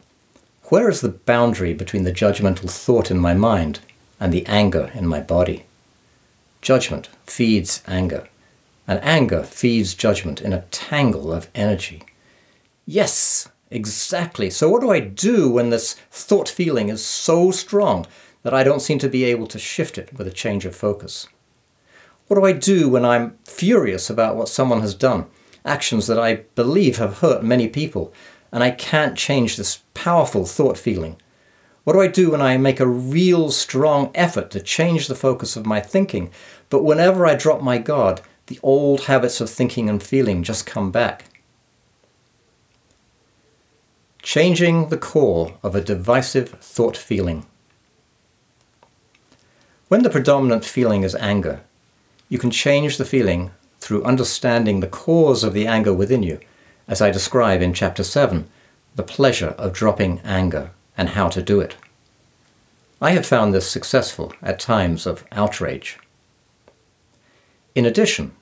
where 0.66 0.90
is 0.90 1.02
the 1.02 1.10
boundary 1.10 1.74
between 1.74 2.04
the 2.04 2.12
judgmental 2.12 2.70
thought 2.70 3.10
in 3.10 3.20
my 3.20 3.34
mind 3.34 3.80
and 4.20 4.34
the 4.34 4.46
anger 4.46 4.92
in 4.94 5.08
my 5.08 5.22
body? 5.22 5.66
Judgment 6.62 7.08
feeds 7.26 7.82
anger, 7.88 8.28
and 8.88 9.00
anger 9.02 9.44
feeds 9.44 9.94
judgment 9.94 10.42
in 10.42 10.54
a 10.54 10.66
tangle 10.72 11.32
of 11.32 11.50
energy. 11.56 12.04
Yes, 12.86 13.48
exactly. 13.72 14.50
So, 14.50 14.70
what 14.70 14.82
do 14.82 14.92
I 14.92 15.00
do 15.00 15.50
when 15.50 15.70
this 15.70 15.94
thought 16.12 16.50
feeling 16.50 16.90
is 16.90 17.06
so 17.06 17.52
strong 17.52 18.06
that 18.48 18.54
I 18.54 18.64
don't 18.64 18.82
seem 18.82 18.98
to 19.00 19.10
be 19.10 19.26
able 19.26 19.46
to 19.48 19.60
shift 19.60 19.98
it 19.98 20.10
with 20.18 20.26
a 20.26 20.32
change 20.32 20.64
of 20.64 20.74
focus? 20.74 21.28
What 22.28 22.38
do 22.38 22.46
I 22.46 22.54
do 22.54 22.88
when 22.88 23.04
I'm 23.04 23.38
furious 23.44 24.10
about 24.10 24.38
what 24.38 24.48
someone 24.48 24.80
has 24.80 24.96
done 24.96 25.26
actions 25.66 26.08
that 26.08 26.18
I 26.18 26.36
believe 26.56 26.96
have 26.96 27.18
hurt 27.18 27.44
many 27.44 27.68
people, 27.68 28.14
and 28.54 28.64
I 28.64 28.72
can't 28.72 29.18
change 29.18 29.58
this 29.58 29.82
powerful 29.94 30.46
thought 30.46 30.78
feeling? 30.78 31.18
What 31.84 31.92
do 31.92 32.00
I 32.00 32.08
do 32.08 32.32
when 32.32 32.42
I 32.42 32.56
make 32.56 32.80
a 32.80 32.88
real 32.88 33.52
strong 33.52 34.12
effort 34.16 34.50
to 34.52 34.62
change 34.62 35.08
the 35.08 35.16
focus 35.16 35.58
of 35.58 35.66
my 35.66 35.82
thinking, 35.82 36.32
but 36.70 36.86
whenever 36.86 37.28
I 37.28 37.36
drop 37.36 37.62
my 37.62 37.78
guard, 37.78 38.22
the 38.46 38.62
old 38.64 39.02
habits 39.02 39.42
of 39.42 39.50
thinking 39.50 39.90
and 39.90 40.02
feeling 40.02 40.42
just 40.42 40.66
come 40.66 40.90
back? 40.90 41.26
Changing 44.22 44.88
the 44.88 44.98
core 44.98 45.58
of 45.62 45.76
a 45.76 45.82
divisive 45.82 46.52
thought 46.52 46.96
feeling. 46.96 47.46
When 49.88 50.04
the 50.04 50.10
predominant 50.10 50.66
feeling 50.66 51.04
is 51.04 51.16
anger, 51.16 51.62
you 52.28 52.38
can 52.38 52.52
change 52.52 52.98
the 52.98 53.06
feeling 53.06 53.52
through 53.80 54.04
understanding 54.04 54.82
the 54.82 54.88
cause 54.88 55.46
of 55.46 55.54
the 55.54 55.66
anger 55.66 55.94
within 55.94 56.24
you, 56.24 56.40
as 56.90 57.02
I 57.02 57.10
describe 57.10 57.62
in 57.62 57.74
chapter 57.74 58.04
7, 58.04 58.50
the 58.96 59.04
pleasure 59.04 59.56
of 59.58 59.72
dropping 59.72 60.20
anger 60.26 60.72
and 60.98 61.10
how 61.10 61.30
to 61.30 61.42
do 61.42 61.62
it. 61.62 61.78
I 63.02 63.12
have 63.12 63.26
found 63.26 63.54
this 63.54 63.70
successful 63.70 64.34
at 64.42 64.60
times 64.60 65.06
of 65.06 65.24
outrage. 65.32 65.98
In 67.74 67.86
addition, 67.86 68.34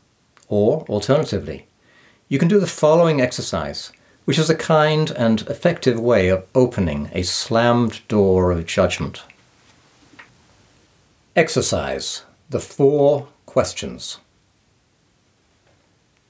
or 0.47 0.81
alternatively, 0.89 1.67
you 2.27 2.39
can 2.39 2.47
do 2.47 2.59
the 2.59 2.65
following 2.65 3.21
exercise 3.21 3.91
which 4.23 4.39
is 4.39 4.49
a 4.49 4.55
kind 4.55 5.11
and 5.11 5.41
effective 5.43 5.99
way 5.99 6.29
of 6.29 6.47
opening 6.55 7.11
a 7.13 7.21
slammed 7.21 8.01
door 8.07 8.51
of 8.51 8.65
judgment. 8.65 9.21
Exercise 11.38 12.24
the 12.50 12.62
four 12.62 13.27
questions. 13.46 14.20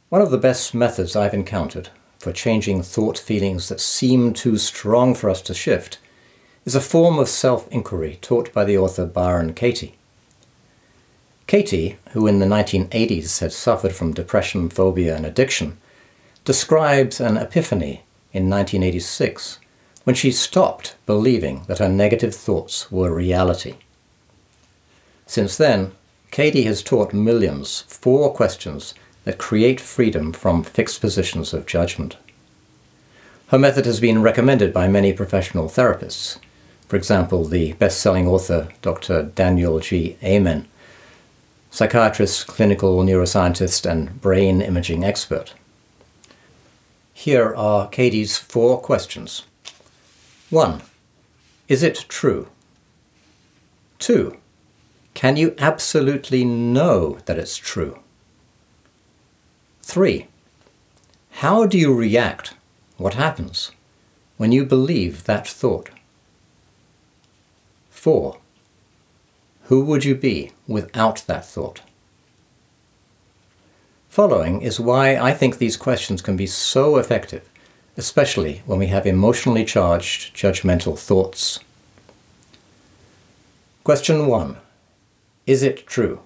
One 0.10 0.20
of 0.20 0.32
the 0.32 0.40
best 0.40 0.74
methods 0.74 1.16
I've 1.16 1.36
encountered 1.36 1.90
for 2.18 2.32
changing 2.32 2.82
thought 2.82 3.16
feelings 3.20 3.70
that 3.70 3.80
seem 3.80 4.34
too 4.34 4.58
strong 4.58 5.14
for 5.14 5.30
us 5.30 5.44
to 5.44 5.54
shift 5.54 6.00
is 6.66 6.74
a 6.74 6.82
form 6.82 7.20
of 7.20 7.30
self 7.30 7.72
inquiry 7.72 8.18
taught 8.20 8.52
by 8.52 8.66
the 8.66 8.80
author 8.80 9.06
Byron 9.06 9.54
Katie. 9.54 9.94
Katie, 11.46 12.00
who 12.14 12.26
in 12.26 12.40
the 12.40 12.48
1980s 12.48 13.42
had 13.42 13.54
suffered 13.54 13.94
from 13.94 14.12
depression, 14.12 14.70
phobia, 14.70 15.16
and 15.16 15.24
addiction, 15.24 15.78
describes 16.46 17.22
an 17.22 17.38
epiphany 17.38 18.02
in 18.34 18.50
1986 18.50 19.60
when 20.04 20.16
she 20.16 20.32
stopped 20.32 20.96
believing 21.06 21.62
that 21.68 21.78
her 21.78 21.90
negative 21.90 22.34
thoughts 22.34 22.92
were 22.92 23.14
reality. 23.14 23.76
Since 25.26 25.58
then, 25.58 25.92
Katie 26.32 26.64
has 26.64 26.84
taught 26.84 27.14
millions 27.14 27.82
four 27.88 28.34
questions 28.34 28.94
that 29.24 29.38
create 29.38 29.80
freedom 29.82 30.34
from 30.34 30.64
fixed 30.64 31.02
positions 31.02 31.54
of 31.54 31.66
judgment. 31.66 32.18
Her 33.48 33.60
method 33.60 33.86
has 33.86 34.00
been 34.00 34.22
recommended 34.22 34.74
by 34.74 34.88
many 34.88 35.14
professional 35.14 35.68
therapists. 35.68 36.40
For 36.88 36.96
example, 36.96 37.46
the 37.46 37.74
best 37.74 38.00
selling 38.00 38.28
author 38.28 38.70
Dr. 38.82 39.24
Daniel 39.24 39.80
G. 39.80 40.18
Amen, 40.24 40.68
psychiatrist, 41.72 42.48
clinical 42.48 42.98
neuroscientist, 43.04 43.90
and 43.90 44.22
brain 44.22 44.62
imaging 44.62 45.04
expert. 45.04 45.54
Here 47.14 47.56
are 47.56 47.88
Katie's 47.88 48.38
four 48.38 48.80
questions. 48.80 49.44
1. 50.50 50.82
Is 51.68 51.82
it 51.82 52.06
true? 52.08 52.50
2. 54.00 54.38
Can 55.16 55.38
you 55.38 55.56
absolutely 55.58 56.44
know 56.44 57.20
that 57.26 57.40
it's 57.40 57.56
true? 57.56 58.00
3. 59.82 60.28
How 61.42 61.66
do 61.66 61.78
you 61.80 61.94
react? 61.94 62.54
What 62.98 63.14
happens 63.14 63.72
when 64.38 64.52
you 64.52 64.66
believe 64.66 65.24
that 65.24 65.48
thought? 65.48 65.90
4. 67.90 68.38
Who 69.64 69.86
would 69.86 70.04
you 70.04 70.16
be 70.16 70.52
without 70.68 71.24
that 71.28 71.46
thought? 71.46 71.82
Following 74.10 74.62
is 74.62 74.80
why 74.82 75.16
I 75.16 75.34
think 75.34 75.58
these 75.58 75.78
questions 75.78 76.22
can 76.22 76.36
be 76.36 76.46
so 76.46 76.98
effective, 76.98 77.50
especially 77.96 78.64
when 78.66 78.80
we 78.80 78.88
have 78.88 79.08
emotionally 79.08 79.64
charged, 79.64 80.36
judgmental 80.36 81.00
thoughts. 81.00 81.62
Question 83.86 84.28
1 84.28 84.58
is 85.46 85.62
it 85.62 85.86
true? 85.86 86.22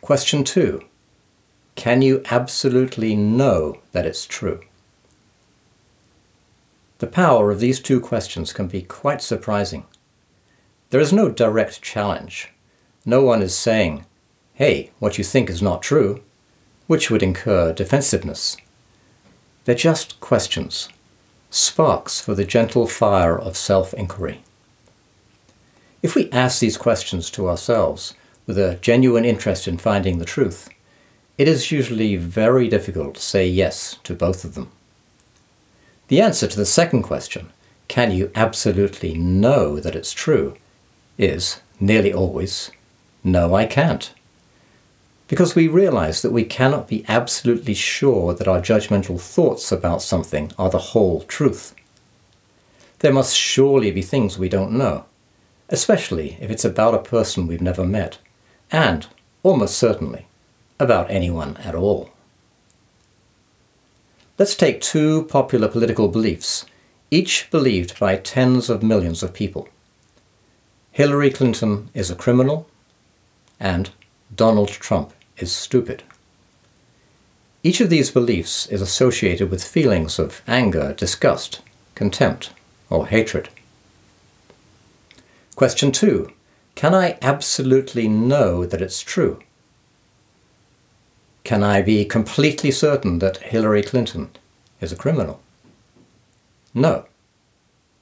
Question 0.00 0.44
two 0.44 0.82
Can 1.76 2.02
you 2.02 2.22
absolutely 2.26 3.16
know 3.16 3.80
that 3.92 4.04
it's 4.04 4.26
true? 4.26 4.60
The 6.98 7.06
power 7.06 7.50
of 7.50 7.60
these 7.60 7.80
two 7.80 8.00
questions 8.00 8.52
can 8.52 8.66
be 8.66 8.82
quite 8.82 9.22
surprising. 9.22 9.84
There 10.90 11.00
is 11.00 11.12
no 11.12 11.30
direct 11.30 11.82
challenge. 11.82 12.50
No 13.06 13.22
one 13.22 13.42
is 13.42 13.56
saying, 13.56 14.04
hey, 14.54 14.92
what 14.98 15.18
you 15.18 15.24
think 15.24 15.50
is 15.50 15.60
not 15.60 15.82
true, 15.82 16.22
which 16.86 17.10
would 17.10 17.22
incur 17.22 17.72
defensiveness. 17.72 18.56
They're 19.64 19.74
just 19.74 20.20
questions, 20.20 20.88
sparks 21.50 22.20
for 22.20 22.34
the 22.34 22.44
gentle 22.44 22.86
fire 22.86 23.38
of 23.38 23.56
self 23.56 23.92
inquiry. 23.94 24.44
If 26.04 26.14
we 26.14 26.30
ask 26.32 26.60
these 26.60 26.76
questions 26.76 27.30
to 27.30 27.48
ourselves 27.48 28.12
with 28.46 28.58
a 28.58 28.78
genuine 28.82 29.24
interest 29.24 29.66
in 29.66 29.78
finding 29.78 30.18
the 30.18 30.26
truth, 30.26 30.68
it 31.38 31.48
is 31.48 31.72
usually 31.72 32.16
very 32.16 32.68
difficult 32.68 33.14
to 33.14 33.22
say 33.22 33.48
yes 33.48 33.98
to 34.04 34.12
both 34.12 34.44
of 34.44 34.54
them. 34.54 34.70
The 36.08 36.20
answer 36.20 36.46
to 36.46 36.56
the 36.58 36.66
second 36.66 37.04
question, 37.04 37.48
can 37.88 38.12
you 38.12 38.30
absolutely 38.34 39.14
know 39.14 39.80
that 39.80 39.96
it's 39.96 40.12
true, 40.12 40.58
is 41.16 41.62
nearly 41.80 42.12
always 42.12 42.70
no, 43.24 43.54
I 43.54 43.64
can't. 43.64 44.12
Because 45.26 45.54
we 45.54 45.68
realize 45.68 46.20
that 46.20 46.32
we 46.32 46.44
cannot 46.44 46.86
be 46.86 47.06
absolutely 47.08 47.72
sure 47.72 48.34
that 48.34 48.46
our 48.46 48.60
judgmental 48.60 49.18
thoughts 49.18 49.72
about 49.72 50.02
something 50.02 50.52
are 50.58 50.68
the 50.68 50.92
whole 50.92 51.22
truth. 51.22 51.74
There 52.98 53.14
must 53.14 53.34
surely 53.34 53.90
be 53.90 54.02
things 54.02 54.36
we 54.36 54.50
don't 54.50 54.72
know 54.72 55.06
especially 55.68 56.36
if 56.40 56.50
it's 56.50 56.64
about 56.64 56.94
a 56.94 56.98
person 56.98 57.46
we've 57.46 57.60
never 57.60 57.84
met, 57.84 58.18
and, 58.70 59.06
almost 59.42 59.76
certainly, 59.76 60.26
about 60.78 61.10
anyone 61.10 61.56
at 61.58 61.74
all. 61.74 62.10
Let's 64.38 64.56
take 64.56 64.80
two 64.80 65.24
popular 65.24 65.68
political 65.68 66.08
beliefs, 66.08 66.66
each 67.10 67.48
believed 67.50 67.98
by 68.00 68.16
tens 68.16 68.68
of 68.68 68.82
millions 68.82 69.22
of 69.22 69.32
people. 69.32 69.68
Hillary 70.90 71.30
Clinton 71.30 71.88
is 71.94 72.10
a 72.10 72.16
criminal, 72.16 72.68
and 73.60 73.90
Donald 74.34 74.68
Trump 74.68 75.12
is 75.38 75.52
stupid. 75.52 76.02
Each 77.62 77.80
of 77.80 77.90
these 77.90 78.10
beliefs 78.10 78.66
is 78.66 78.82
associated 78.82 79.50
with 79.50 79.64
feelings 79.64 80.18
of 80.18 80.42
anger, 80.46 80.92
disgust, 80.92 81.60
contempt, 81.94 82.50
or 82.90 83.06
hatred. 83.06 83.48
Question 85.56 85.92
two 85.92 86.32
Can 86.74 86.94
I 86.94 87.16
absolutely 87.22 88.08
know 88.08 88.66
that 88.66 88.82
it's 88.82 89.00
true? 89.00 89.38
Can 91.44 91.62
I 91.62 91.80
be 91.80 92.04
completely 92.04 92.72
certain 92.72 93.20
that 93.20 93.36
Hillary 93.36 93.84
Clinton 93.84 94.30
is 94.80 94.90
a 94.90 94.96
criminal? 94.96 95.40
No, 96.74 97.06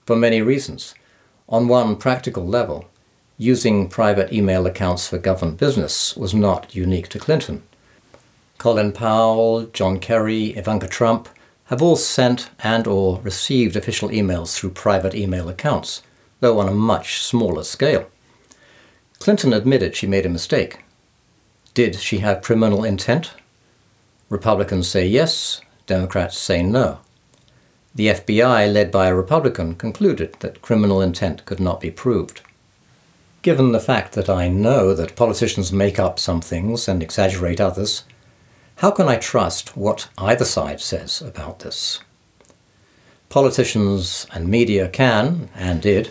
for 0.06 0.16
many 0.16 0.40
reasons. 0.40 0.94
On 1.46 1.68
one 1.68 1.96
practical 1.96 2.46
level, 2.46 2.86
using 3.36 3.86
private 3.86 4.32
email 4.32 4.64
accounts 4.64 5.06
for 5.06 5.18
government 5.18 5.58
business 5.58 6.16
was 6.16 6.32
not 6.32 6.74
unique 6.74 7.08
to 7.08 7.18
Clinton. 7.18 7.62
Colin 8.56 8.92
Powell, 8.92 9.66
John 9.74 9.98
Kerry, 9.98 10.56
Ivanka 10.56 10.88
Trump 10.88 11.28
have 11.64 11.82
all 11.82 11.96
sent 11.96 12.48
and 12.60 12.86
or 12.86 13.20
received 13.20 13.76
official 13.76 14.08
emails 14.08 14.56
through 14.56 14.70
private 14.70 15.14
email 15.14 15.50
accounts 15.50 16.00
though 16.42 16.58
on 16.58 16.68
a 16.68 16.74
much 16.74 17.22
smaller 17.22 17.62
scale. 17.62 18.06
Clinton 19.20 19.52
admitted 19.52 19.94
she 19.94 20.08
made 20.08 20.26
a 20.26 20.28
mistake. 20.28 20.80
Did 21.72 21.94
she 21.94 22.18
have 22.18 22.42
criminal 22.42 22.82
intent? 22.82 23.32
Republicans 24.28 24.88
say 24.88 25.06
yes, 25.06 25.60
Democrats 25.86 26.36
say 26.36 26.60
no. 26.60 26.98
The 27.94 28.08
FBI, 28.08 28.72
led 28.72 28.90
by 28.90 29.06
a 29.06 29.14
Republican, 29.14 29.76
concluded 29.76 30.34
that 30.40 30.62
criminal 30.62 31.00
intent 31.00 31.44
could 31.44 31.60
not 31.60 31.80
be 31.80 31.92
proved. 31.92 32.40
Given 33.42 33.70
the 33.70 33.80
fact 33.80 34.14
that 34.14 34.28
I 34.28 34.48
know 34.48 34.94
that 34.94 35.14
politicians 35.14 35.72
make 35.72 36.00
up 36.00 36.18
some 36.18 36.40
things 36.40 36.88
and 36.88 37.02
exaggerate 37.02 37.60
others, 37.60 38.02
how 38.76 38.90
can 38.90 39.08
I 39.08 39.16
trust 39.16 39.76
what 39.76 40.08
either 40.18 40.44
side 40.44 40.80
says 40.80 41.22
about 41.22 41.60
this? 41.60 42.00
Politicians 43.28 44.26
and 44.32 44.48
media 44.48 44.88
can, 44.88 45.48
and 45.54 45.80
did, 45.80 46.10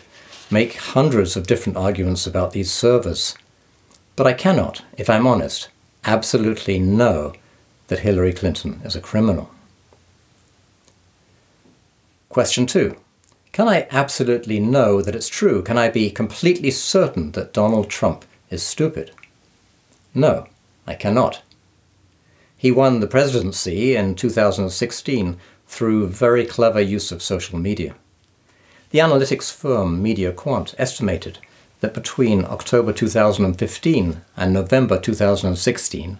make 0.51 0.75
hundreds 0.75 1.37
of 1.37 1.47
different 1.47 1.77
arguments 1.77 2.27
about 2.27 2.51
these 2.51 2.71
servers. 2.71 3.35
But 4.15 4.27
I 4.27 4.33
cannot, 4.33 4.83
if 4.97 5.09
I'm 5.09 5.25
honest, 5.25 5.69
absolutely 6.03 6.77
know 6.77 7.33
that 7.87 7.99
Hillary 7.99 8.33
Clinton 8.33 8.81
is 8.83 8.95
a 8.95 9.01
criminal. 9.01 9.51
Question 12.29 12.65
two 12.65 12.97
Can 13.51 13.67
I 13.67 13.87
absolutely 13.91 14.59
know 14.59 15.01
that 15.01 15.15
it's 15.15 15.29
true? 15.29 15.61
Can 15.61 15.77
I 15.77 15.89
be 15.89 16.09
completely 16.09 16.71
certain 16.71 17.31
that 17.31 17.53
Donald 17.53 17.89
Trump 17.89 18.25
is 18.49 18.63
stupid? 18.63 19.11
No, 20.13 20.47
I 20.85 20.95
cannot. 20.95 21.41
He 22.57 22.71
won 22.71 22.99
the 22.99 23.07
presidency 23.07 23.95
in 23.95 24.15
2016 24.15 25.37
through 25.67 26.07
very 26.07 26.45
clever 26.45 26.81
use 26.81 27.11
of 27.11 27.23
social 27.23 27.57
media. 27.57 27.95
The 28.91 28.99
analytics 28.99 29.49
firm 29.49 30.03
MediaQuant 30.03 30.75
estimated 30.77 31.39
that 31.79 31.93
between 31.93 32.43
October 32.43 32.91
2015 32.91 34.21
and 34.35 34.53
November 34.53 34.99
2016, 34.99 36.19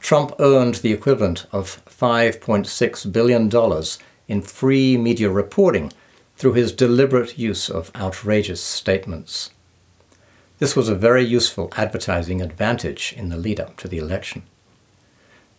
Trump 0.00 0.32
earned 0.38 0.76
the 0.76 0.94
equivalent 0.94 1.46
of 1.52 1.84
$5.6 1.84 3.12
billion 3.12 3.50
in 4.28 4.40
free 4.40 4.96
media 4.96 5.28
reporting 5.28 5.92
through 6.36 6.54
his 6.54 6.72
deliberate 6.72 7.38
use 7.38 7.68
of 7.68 7.90
outrageous 7.94 8.62
statements. 8.62 9.50
This 10.58 10.74
was 10.74 10.88
a 10.88 10.94
very 10.94 11.22
useful 11.22 11.70
advertising 11.76 12.40
advantage 12.40 13.12
in 13.14 13.28
the 13.28 13.36
lead 13.36 13.60
up 13.60 13.76
to 13.76 13.88
the 13.88 13.98
election. 13.98 14.42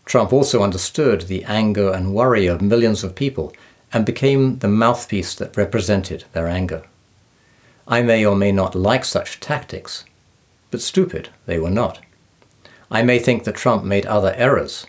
Trump 0.06 0.34
also 0.34 0.64
understood 0.64 1.22
the 1.24 1.44
anger 1.44 1.92
and 1.92 2.16
worry 2.16 2.48
of 2.48 2.62
millions 2.62 3.04
of 3.04 3.14
people 3.14 3.54
and 3.94 4.06
became 4.06 4.60
the 4.60 4.68
mouthpiece 4.68 5.34
that 5.36 5.56
represented 5.56 6.26
their 6.34 6.48
anger. 6.48 6.84
I 7.88 8.02
may 8.02 8.26
or 8.26 8.36
may 8.36 8.52
not 8.52 8.76
like 8.76 9.06
such 9.06 9.40
tactics, 9.40 10.04
but 10.72 10.82
stupid 10.82 11.30
they 11.46 11.58
were 11.58 11.70
not. 11.70 12.00
I 12.92 13.02
may 13.02 13.20
think 13.20 13.44
that 13.44 13.56
Trump 13.56 13.84
made 13.84 14.06
other 14.06 14.34
errors, 14.36 14.86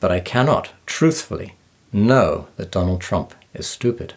but 0.00 0.12
I 0.12 0.20
cannot, 0.20 0.70
truthfully, 0.84 1.54
know 1.92 2.48
that 2.56 2.70
Donald 2.70 3.00
Trump 3.00 3.34
is 3.54 3.66
stupid. 3.66 4.14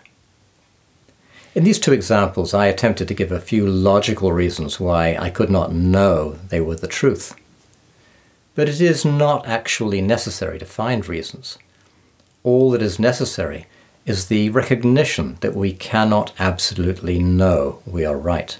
In 1.55 1.63
these 1.63 1.79
two 1.79 1.93
examples, 1.93 2.53
I 2.53 2.67
attempted 2.67 3.07
to 3.07 3.13
give 3.13 3.31
a 3.31 3.39
few 3.39 3.65
logical 3.65 4.31
reasons 4.31 4.79
why 4.79 5.15
I 5.17 5.29
could 5.29 5.49
not 5.49 5.73
know 5.73 6.37
they 6.49 6.61
were 6.61 6.75
the 6.75 6.87
truth. 6.87 7.33
But 8.55 8.69
it 8.69 8.79
is 8.79 9.03
not 9.03 9.47
actually 9.47 10.01
necessary 10.01 10.59
to 10.59 10.65
find 10.65 11.07
reasons. 11.07 11.57
All 12.43 12.71
that 12.71 12.81
is 12.81 12.99
necessary 12.99 13.65
is 14.09 14.25
the 14.25 14.49
recognition 14.49 15.37
that 15.41 15.53
we 15.53 15.71
cannot 15.71 16.33
absolutely 16.39 17.19
know 17.19 17.79
we 17.85 18.03
are 18.03 18.17
right. 18.17 18.57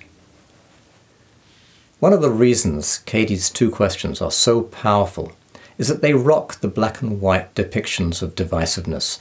One 2.00 2.14
of 2.14 2.22
the 2.22 2.30
reasons 2.30 3.00
Katie's 3.00 3.50
two 3.50 3.72
questions 3.72 4.22
are 4.22 4.30
so 4.30 4.62
powerful 4.62 5.32
is 5.80 5.88
that 5.88 6.04
they 6.04 6.14
rock 6.14 6.60
the 6.60 6.68
black 6.68 7.02
and 7.02 7.20
white 7.20 7.56
depictions 7.56 8.22
of 8.22 8.36
divisiveness. 8.36 9.18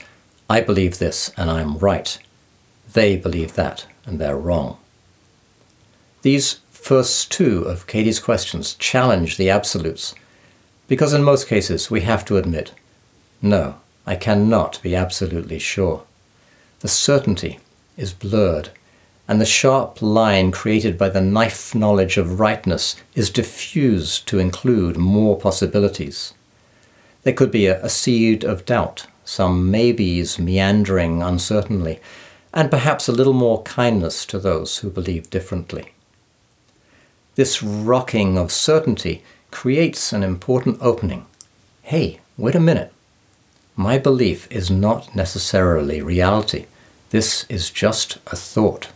I 0.47 0.61
believe 0.61 0.99
this 0.99 1.31
and 1.35 1.49
I'm 1.49 1.79
right. 1.79 2.19
They 2.93 3.17
believe 3.17 3.55
that 3.55 3.87
and 4.05 4.21
they're 4.21 4.37
wrong. 4.37 4.77
These 6.21 6.59
first 6.69 7.31
two 7.31 7.63
of 7.63 7.87
Katie's 7.87 8.19
questions 8.19 8.75
challenge 8.75 9.37
the 9.37 9.49
absolutes 9.49 10.13
because 10.87 11.11
in 11.11 11.23
most 11.23 11.47
cases 11.47 11.89
we 11.89 12.01
have 12.01 12.23
to 12.25 12.37
admit, 12.37 12.71
no, 13.41 13.77
I 14.05 14.15
cannot 14.15 14.79
be 14.83 14.95
absolutely 14.95 15.57
sure 15.57 16.03
the 16.79 16.87
certainty 16.87 17.59
is 17.97 18.13
blurred, 18.13 18.69
and 19.27 19.39
the 19.39 19.45
sharp 19.45 20.01
line 20.01 20.51
created 20.51 20.97
by 20.97 21.09
the 21.09 21.21
knife 21.21 21.75
knowledge 21.75 22.17
of 22.17 22.39
rightness 22.39 22.95
is 23.13 23.29
diffused 23.29 24.27
to 24.27 24.39
include 24.39 24.97
more 24.97 25.37
possibilities. 25.37 26.33
There 27.23 27.33
could 27.33 27.51
be 27.51 27.67
a, 27.67 27.83
a 27.83 27.89
seed 27.89 28.43
of 28.43 28.65
doubt, 28.65 29.07
some 29.25 29.69
maybes 29.69 30.39
meandering 30.39 31.21
uncertainly, 31.21 31.99
and 32.53 32.71
perhaps 32.71 33.07
a 33.07 33.11
little 33.11 33.33
more 33.33 33.61
kindness 33.63 34.25
to 34.25 34.39
those 34.39 34.77
who 34.77 34.89
believe 34.89 35.29
differently. 35.29 35.93
This 37.35 37.61
rocking 37.61 38.37
of 38.37 38.51
certainty 38.51 39.23
creates 39.51 40.11
an 40.11 40.23
important 40.23 40.77
opening. 40.81 41.25
Hey, 41.83 42.19
wait 42.37 42.55
a 42.55 42.59
minute. 42.59 42.91
My 43.79 43.97
belief 43.97 44.45
is 44.51 44.69
not 44.69 45.15
necessarily 45.15 46.01
reality. 46.01 46.65
This 47.11 47.45
is 47.47 47.69
just 47.69 48.17
a 48.27 48.35
thought. 48.35 48.89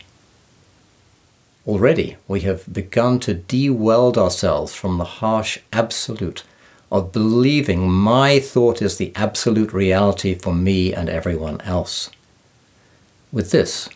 Already 1.65 2.17
we 2.27 2.41
have 2.41 2.65
begun 2.73 3.21
to 3.21 3.33
de-weld 3.33 4.17
ourselves 4.17 4.75
from 4.75 4.97
the 4.97 5.05
harsh 5.05 5.59
absolute 5.71 6.43
of 6.91 7.13
believing 7.13 7.89
my 7.89 8.41
thought 8.41 8.81
is 8.81 8.97
the 8.97 9.13
absolute 9.15 9.71
reality 9.71 10.33
for 10.35 10.53
me 10.53 10.93
and 10.93 11.07
everyone 11.07 11.61
else. 11.61 12.09
With 13.31 13.51
this, 13.51 13.87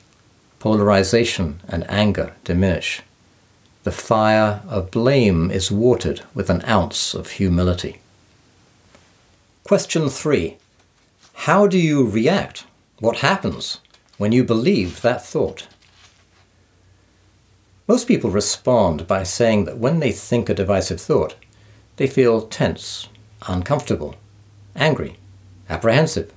polarization 0.60 1.60
and 1.68 1.84
anger 1.90 2.32
diminish. 2.46 3.02
The 3.84 3.92
fire 3.92 4.62
of 4.70 4.92
blame 4.92 5.52
is 5.52 5.70
watered 5.70 6.22
with 6.34 6.50
an 6.50 6.64
ounce 6.64 7.14
of 7.14 7.32
humility. 7.32 8.00
Question 9.66 10.08
3 10.08 10.56
how 11.42 11.68
do 11.68 11.78
you 11.78 12.06
react? 12.06 12.66
What 13.00 13.20
happens 13.20 13.80
when 14.18 14.32
you 14.32 14.44
believe 14.44 15.02
that 15.02 15.24
thought? 15.24 15.68
Most 17.88 18.08
people 18.08 18.32
respond 18.32 19.08
by 19.08 19.24
saying 19.24 19.64
that 19.66 19.78
when 19.78 20.00
they 20.00 20.12
think 20.12 20.50
a 20.50 20.54
divisive 20.56 21.00
thought, 21.00 21.36
they 21.98 22.08
feel 22.08 22.42
tense, 22.42 23.08
uncomfortable, 23.48 24.16
angry, 24.76 25.18
apprehensive. 25.70 26.34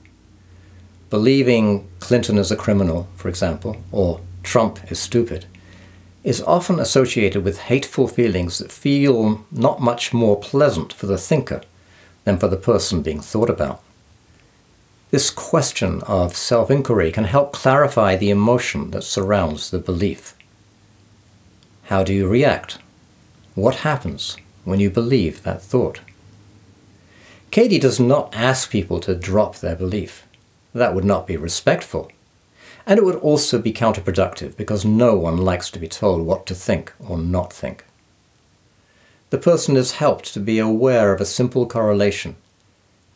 Believing 1.09 1.89
Clinton 1.99 2.39
is 2.39 2.53
a 2.53 2.57
criminal, 2.57 3.09
for 3.17 3.29
example, 3.29 3.79
or 3.91 4.21
Trump 4.43 4.93
is 4.93 5.01
stupid, 5.01 5.47
is 6.23 6.43
often 6.43 6.79
associated 6.79 7.43
with 7.43 7.63
hateful 7.63 8.07
feelings 8.07 8.59
that 8.59 8.71
feel 8.71 9.45
not 9.51 9.81
much 9.81 10.13
more 10.13 10.39
pleasant 10.39 10.93
for 10.93 11.07
the 11.07 11.19
thinker 11.19 11.63
than 12.25 12.39
for 12.39 12.49
the 12.49 12.57
person 12.57 13.03
being 13.03 13.21
thought 13.21 13.51
about. 13.51 13.83
This 15.11 15.31
question 15.31 16.03
of 16.03 16.37
self 16.37 16.71
inquiry 16.71 17.11
can 17.11 17.25
help 17.25 17.53
clarify 17.53 18.15
the 18.15 18.31
emotion 18.31 18.93
that 18.93 19.03
surrounds 19.03 19.71
the 19.71 19.81
belief. 19.81 20.37
How 21.85 22.05
do 22.05 22.15
you 22.15 22.29
react? 22.29 22.79
What 23.57 23.77
happens 23.87 24.37
when 24.65 24.79
you 24.79 24.89
believe 24.89 25.43
that 25.43 25.63
thought? 25.63 26.01
Katie 27.51 27.81
does 27.81 27.99
not 27.99 28.33
ask 28.37 28.71
people 28.71 29.01
to 29.01 29.17
drop 29.17 29.57
their 29.57 29.75
belief. 29.75 30.25
That 30.73 30.95
would 30.95 31.05
not 31.05 31.27
be 31.27 31.37
respectful. 31.37 32.13
And 32.87 32.97
it 32.97 33.05
would 33.05 33.17
also 33.17 33.59
be 33.59 33.73
counterproductive 33.73 34.57
because 34.57 34.85
no 34.85 35.17
one 35.17 35.39
likes 35.39 35.73
to 35.73 35.81
be 35.81 35.89
told 35.89 36.25
what 36.25 36.47
to 36.47 36.55
think 36.55 36.93
or 37.01 37.19
not 37.19 37.53
think. 37.53 37.85
The 39.31 39.39
person 39.39 39.77
is 39.77 39.93
helped 39.93 40.33
to 40.35 40.41
be 40.41 40.61
aware 40.61 41.13
of 41.13 41.21
a 41.21 41.25
simple 41.25 41.67
correlation. 41.67 42.37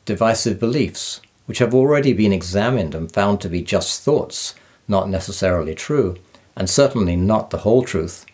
Divisive 0.04 0.59
beliefs 0.59 1.20
which 1.46 1.59
have 1.59 1.74
already 1.74 2.12
been 2.12 2.33
examined 2.33 2.94
and 2.94 3.12
found 3.12 3.40
to 3.40 3.48
be 3.48 3.62
just 3.62 4.02
thoughts, 4.02 4.54
not 4.88 5.09
necessarily 5.09 5.74
true, 5.74 6.16
and 6.57 6.70
certainly 6.70 7.16
not 7.16 7.50
the 7.50 7.59
whole 7.59 7.83
truth, 7.83 8.24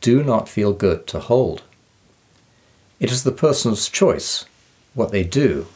do 0.00 0.22
not 0.22 0.48
feel 0.48 0.72
good 0.72 1.06
to 1.06 1.18
hold. 1.18 1.62
It 3.00 3.10
is 3.10 3.24
the 3.24 3.32
person's 3.32 3.88
choice 3.88 4.44
what 4.94 5.12
they 5.12 5.24
do 5.24 5.66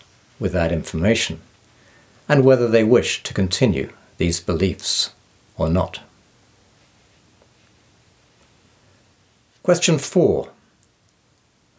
with 0.40 0.52
that 0.52 0.72
information, 0.72 1.40
and 2.28 2.44
whether 2.44 2.68
they 2.68 2.84
wish 2.84 3.22
to 3.22 3.34
continue 3.34 3.92
these 4.18 4.40
beliefs 4.40 5.12
or 5.56 5.68
not. 5.68 6.00
Question 9.62 9.98
4 9.98 10.48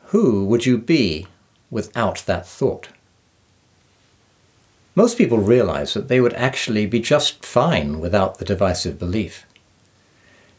Who 0.07 0.45
would 0.45 0.65
you 0.65 0.77
be 0.77 1.27
without 1.69 2.23
that 2.27 2.47
thought? 2.47 2.87
Most 4.95 5.17
people 5.17 5.39
realize 5.39 5.95
that 5.95 6.07
they 6.07 6.21
would 6.21 6.33
actually 6.33 6.85
be 6.85 6.99
just 6.99 7.43
fine 7.43 7.99
without 7.99 8.37
the 8.37 8.45
divisive 8.45 8.99
belief. 8.99 9.45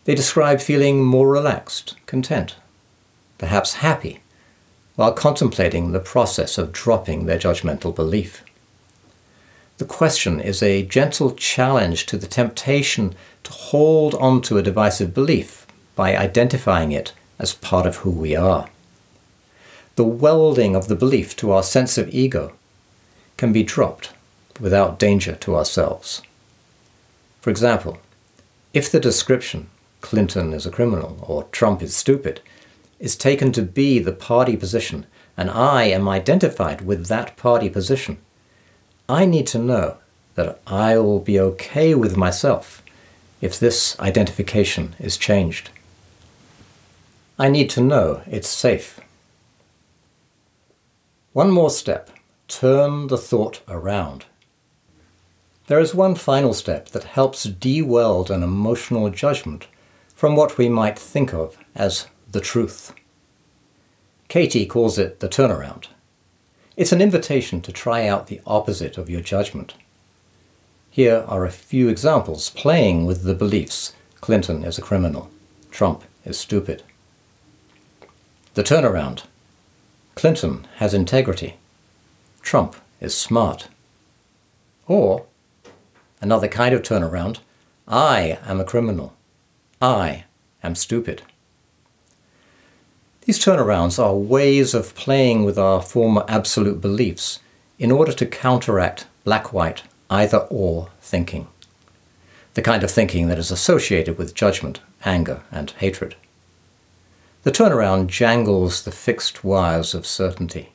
They 0.04 0.14
describe 0.16 0.60
feeling 0.60 1.04
more 1.04 1.28
relaxed, 1.28 1.94
content, 2.06 2.56
perhaps 3.38 3.74
happy, 3.74 4.20
while 4.96 5.12
contemplating 5.12 5.92
the 5.92 6.00
process 6.00 6.58
of 6.58 6.72
dropping 6.72 7.26
their 7.26 7.38
judgmental 7.38 7.94
belief. 7.94 8.42
The 9.78 9.84
question 9.84 10.40
is 10.40 10.62
a 10.62 10.82
gentle 10.82 11.32
challenge 11.32 12.06
to 12.06 12.16
the 12.16 12.26
temptation 12.26 13.14
to 13.44 13.52
hold 13.52 14.14
on 14.16 14.42
to 14.42 14.58
a 14.58 14.62
divisive 14.62 15.14
belief 15.14 15.66
by 15.94 16.16
identifying 16.16 16.90
it 16.90 17.12
as 17.38 17.54
part 17.54 17.86
of 17.86 17.96
who 17.98 18.10
we 18.10 18.34
are. 18.34 18.68
The 19.94 20.04
welding 20.04 20.74
of 20.74 20.88
the 20.88 20.96
belief 20.96 21.36
to 21.36 21.52
our 21.52 21.62
sense 21.62 21.98
of 21.98 22.08
ego 22.08 22.52
can 23.36 23.52
be 23.52 23.62
dropped 23.62 24.10
without 24.60 24.98
danger 24.98 25.34
to 25.36 25.56
ourselves. 25.56 26.22
For 27.40 27.50
example, 27.50 27.98
if 28.72 28.90
the 28.90 29.00
description, 29.00 29.68
Clinton 30.00 30.52
is 30.52 30.66
a 30.66 30.70
criminal 30.70 31.18
or 31.22 31.44
Trump 31.44 31.82
is 31.82 31.94
stupid, 31.94 32.40
is 32.98 33.16
taken 33.16 33.52
to 33.52 33.62
be 33.62 33.98
the 33.98 34.12
party 34.12 34.56
position 34.56 35.06
and 35.36 35.50
I 35.50 35.84
am 35.84 36.08
identified 36.08 36.82
with 36.82 37.06
that 37.06 37.36
party 37.36 37.68
position, 37.68 38.18
I 39.08 39.26
need 39.26 39.46
to 39.48 39.58
know 39.58 39.98
that 40.34 40.60
I 40.66 40.98
will 40.98 41.20
be 41.20 41.38
okay 41.38 41.94
with 41.94 42.16
myself 42.16 42.82
if 43.40 43.58
this 43.58 43.98
identification 44.00 44.94
is 44.98 45.16
changed. 45.16 45.70
I 47.38 47.48
need 47.48 47.68
to 47.70 47.80
know 47.80 48.22
it's 48.26 48.48
safe. 48.48 49.00
One 51.32 51.50
more 51.50 51.70
step 51.70 52.10
turn 52.46 53.08
the 53.08 53.18
thought 53.18 53.60
around. 53.68 54.24
There 55.66 55.80
is 55.80 55.94
one 55.94 56.14
final 56.14 56.52
step 56.52 56.90
that 56.90 57.04
helps 57.04 57.44
de-weld 57.44 58.30
an 58.30 58.42
emotional 58.42 59.08
judgment 59.08 59.66
from 60.14 60.36
what 60.36 60.58
we 60.58 60.68
might 60.68 60.98
think 60.98 61.32
of 61.32 61.56
as 61.74 62.06
the 62.30 62.40
truth. 62.40 62.92
Katie 64.28 64.66
calls 64.66 64.98
it 64.98 65.20
the 65.20 65.28
turnaround. 65.28 65.86
It's 66.76 66.92
an 66.92 67.00
invitation 67.00 67.60
to 67.62 67.72
try 67.72 68.06
out 68.06 68.26
the 68.26 68.40
opposite 68.46 68.98
of 68.98 69.08
your 69.08 69.20
judgment. 69.20 69.74
Here 70.90 71.24
are 71.26 71.44
a 71.44 71.50
few 71.50 71.88
examples 71.88 72.50
playing 72.50 73.06
with 73.06 73.22
the 73.22 73.34
beliefs 73.34 73.94
Clinton 74.20 74.64
is 74.64 74.78
a 74.78 74.82
criminal, 74.82 75.30
Trump 75.70 76.02
is 76.24 76.38
stupid. 76.38 76.82
The 78.54 78.62
turnaround. 78.62 79.24
Clinton 80.14 80.66
has 80.76 80.94
integrity. 80.94 81.56
Trump 82.40 82.76
is 83.00 83.14
smart. 83.14 83.68
Or, 84.86 85.26
another 86.24 86.48
kind 86.48 86.74
of 86.74 86.80
turnaround, 86.80 87.36
I 87.86 88.38
am 88.46 88.58
a 88.58 88.64
criminal. 88.64 89.12
I 89.82 90.24
am 90.62 90.74
stupid. 90.74 91.20
These 93.26 93.38
turnarounds 93.38 94.02
are 94.02 94.16
ways 94.16 94.72
of 94.72 94.94
playing 94.94 95.44
with 95.44 95.58
our 95.58 95.82
former 95.82 96.24
absolute 96.26 96.80
beliefs 96.80 97.40
in 97.78 97.92
order 97.92 98.12
to 98.12 98.24
counteract 98.24 99.06
black 99.22 99.52
white, 99.52 99.82
either 100.08 100.38
or 100.48 100.88
thinking. 101.02 101.46
The 102.54 102.62
kind 102.62 102.82
of 102.82 102.90
thinking 102.90 103.28
that 103.28 103.38
is 103.38 103.50
associated 103.50 104.16
with 104.16 104.34
judgment, 104.34 104.80
anger, 105.04 105.42
and 105.52 105.72
hatred. 105.72 106.16
The 107.42 107.52
turnaround 107.52 108.06
jangles 108.06 108.82
the 108.82 108.92
fixed 108.92 109.44
wires 109.44 109.92
of 109.94 110.06
certainty. 110.06 110.72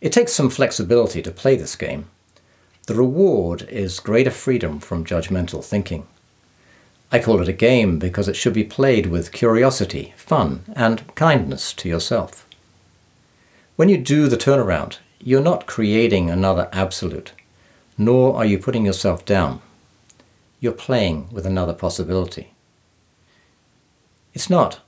It 0.00 0.12
takes 0.14 0.32
some 0.32 0.48
flexibility 0.48 1.20
to 1.20 1.30
play 1.30 1.56
this 1.56 1.76
game. 1.76 2.08
The 2.86 2.94
reward 2.94 3.62
is 3.70 3.98
greater 3.98 4.30
freedom 4.30 4.78
from 4.78 5.06
judgmental 5.06 5.64
thinking. 5.64 6.06
I 7.10 7.18
call 7.18 7.40
it 7.40 7.48
a 7.48 7.52
game 7.54 7.98
because 7.98 8.28
it 8.28 8.36
should 8.36 8.52
be 8.52 8.64
played 8.64 9.06
with 9.06 9.32
curiosity, 9.32 10.12
fun, 10.16 10.64
and 10.76 11.14
kindness 11.14 11.72
to 11.74 11.88
yourself. 11.88 12.46
When 13.76 13.88
you 13.88 13.96
do 13.96 14.28
the 14.28 14.36
turnaround, 14.36 14.98
you're 15.18 15.40
not 15.40 15.66
creating 15.66 16.28
another 16.28 16.68
absolute, 16.72 17.32
nor 17.96 18.36
are 18.36 18.44
you 18.44 18.58
putting 18.58 18.84
yourself 18.84 19.24
down. 19.24 19.62
You're 20.60 20.72
playing 20.72 21.28
with 21.32 21.46
another 21.46 21.72
possibility. 21.72 22.52
It's 24.34 24.50
not, 24.50 24.80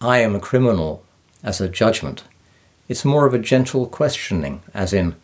I 0.00 0.18
am 0.18 0.36
a 0.36 0.40
criminal 0.40 1.02
as 1.42 1.60
a 1.60 1.68
judgment. 1.68 2.22
It's 2.88 3.04
more 3.04 3.26
of 3.26 3.34
a 3.34 3.38
gentle 3.38 3.86
questioning, 3.86 4.62
as 4.72 4.92
in, 4.92 5.16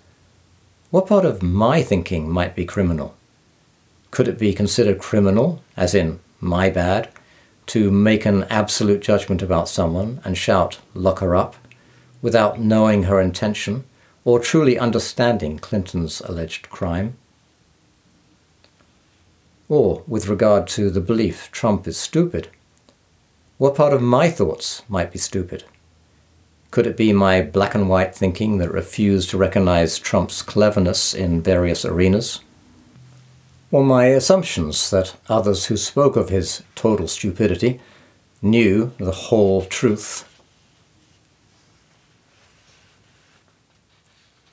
what 0.95 1.09
part 1.09 1.25
of 1.25 1.43
my 1.43 1.83
thinking 1.83 2.31
might 2.31 2.55
be 2.55 2.65
criminal? 2.65 3.17
Could 4.13 4.29
it 4.29 4.39
be 4.39 4.53
considered 4.53 5.01
criminal, 5.01 5.61
as 5.77 5.93
in, 5.93 6.21
my 6.41 6.71
bad, 6.71 7.09
to 7.67 7.91
make 7.91 8.25
an 8.25 8.45
absolute 8.45 9.03
judgment 9.03 9.43
about 9.43 9.69
someone 9.69 10.21
and 10.25 10.39
shout, 10.39 10.79
lock 10.95 11.19
her 11.19 11.35
up, 11.35 11.57
without 12.23 12.61
knowing 12.61 13.03
her 13.03 13.21
intention 13.21 13.83
or 14.25 14.39
truly 14.39 14.79
understanding 14.79 15.59
Clinton's 15.59 16.21
alleged 16.21 16.71
crime? 16.71 17.17
Or, 19.69 20.05
with 20.07 20.29
regard 20.29 20.69
to 20.69 20.91
the 20.91 21.01
belief 21.01 21.51
Trump 21.51 21.89
is 21.89 21.97
stupid, 21.97 22.51
what 23.59 23.75
part 23.75 23.93
of 23.93 24.01
my 24.01 24.31
thoughts 24.31 24.83
might 24.89 25.11
be 25.11 25.19
stupid? 25.19 25.65
Could 26.75 26.89
it 26.89 26.97
be 26.97 27.13
my 27.13 27.41
black 27.41 27.77
and 27.77 27.89
white 27.89 28.17
thinking 28.17 28.59
that 28.59 28.73
refused 28.73 29.31
to 29.31 29.39
recognize 29.39 29.97
Trump's 29.97 30.43
cleverness 30.43 31.15
in 31.15 31.41
various 31.41 31.85
arenas? 31.85 32.41
Or 33.71 33.85
my 33.85 34.07
assumptions 34.07 34.91
that 34.91 35.15
others 35.29 35.67
who 35.67 35.77
spoke 35.77 36.17
of 36.17 36.31
his 36.31 36.65
total 36.75 37.07
stupidity 37.07 37.81
knew 38.43 38.93
the 38.99 39.13
whole 39.13 39.65
truth 39.67 40.29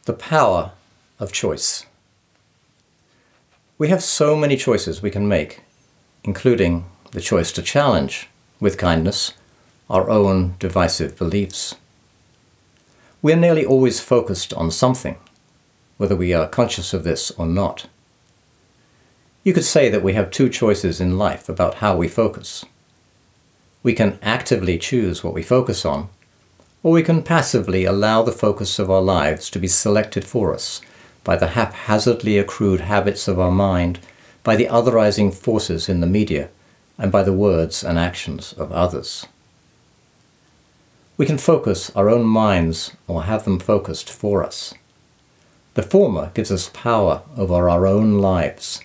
The 0.05 0.13
power 0.13 0.73
of 1.19 1.31
choice. 1.31 1.87
We 3.79 3.87
have 3.87 4.03
so 4.03 4.35
many 4.35 4.57
choices 4.57 5.01
we 5.01 5.09
can 5.09 5.27
make, 5.27 5.61
including 6.23 6.85
the 7.13 7.21
choice 7.21 7.51
to 7.53 7.63
challenge, 7.63 8.29
with 8.59 8.77
kindness, 8.77 9.33
our 9.89 10.07
own 10.07 10.53
divisive 10.59 11.17
beliefs. 11.17 11.77
We 13.21 13.33
are 13.33 13.37
nearly 13.37 13.65
always 13.65 13.99
focused 13.99 14.53
on 14.53 14.71
something, 14.71 15.17
whether 15.97 16.15
we 16.15 16.33
are 16.33 16.47
conscious 16.47 16.93
of 16.93 17.03
this 17.03 17.31
or 17.31 17.45
not. 17.45 17.87
You 19.43 19.53
could 19.53 19.65
say 19.65 19.89
that 19.89 20.03
we 20.03 20.13
have 20.13 20.31
two 20.31 20.49
choices 20.49 20.99
in 20.99 21.17
life 21.17 21.49
about 21.49 21.75
how 21.75 21.95
we 21.95 22.07
focus. 22.07 22.65
We 23.83 23.93
can 23.93 24.19
actively 24.21 24.77
choose 24.77 25.23
what 25.23 25.33
we 25.33 25.43
focus 25.43 25.85
on 25.85 26.09
or 26.83 26.91
we 26.91 27.03
can 27.03 27.21
passively 27.21 27.85
allow 27.85 28.23
the 28.23 28.31
focus 28.31 28.79
of 28.79 28.89
our 28.89 29.01
lives 29.01 29.49
to 29.49 29.59
be 29.59 29.67
selected 29.67 30.25
for 30.25 30.53
us 30.53 30.81
by 31.23 31.35
the 31.35 31.49
haphazardly 31.49 32.37
accrued 32.37 32.81
habits 32.81 33.27
of 33.27 33.39
our 33.39 33.51
mind, 33.51 33.99
by 34.43 34.55
the 34.55 34.65
otherizing 34.65 35.31
forces 35.33 35.87
in 35.87 35.99
the 35.99 36.07
media, 36.07 36.49
and 36.97 37.11
by 37.11 37.21
the 37.21 37.33
words 37.33 37.83
and 37.83 37.99
actions 37.99 38.53
of 38.53 38.71
others. 38.71 39.27
We 41.17 41.25
can 41.25 41.37
focus 41.37 41.91
our 41.95 42.09
own 42.09 42.25
minds 42.25 42.93
or 43.07 43.23
have 43.23 43.45
them 43.45 43.59
focused 43.59 44.09
for 44.09 44.43
us. 44.43 44.73
The 45.73 45.83
former 45.83 46.31
gives 46.33 46.51
us 46.51 46.69
power 46.73 47.21
over 47.37 47.69
our 47.69 47.85
own 47.85 48.19
lives. 48.19 48.81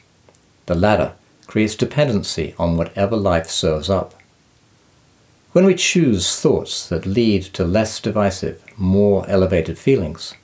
The 0.66 0.74
latter 0.74 1.14
creates 1.46 1.74
dependency 1.74 2.54
on 2.58 2.76
whatever 2.76 3.16
life 3.16 3.48
serves 3.48 3.88
up. 3.88 4.14
When 5.52 5.64
we 5.64 5.74
choose 5.74 6.38
thoughts 6.38 6.86
that 6.88 7.06
lead 7.06 7.42
to 7.54 7.64
less 7.64 7.98
divisive, 7.98 8.62
more 8.76 9.24
elevated 9.28 9.78
feelings, 9.78 10.34